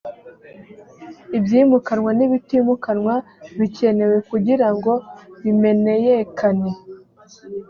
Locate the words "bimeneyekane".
5.41-6.71